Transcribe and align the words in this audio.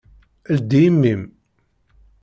Ldi 0.55 0.79
imi-m! 0.87 1.21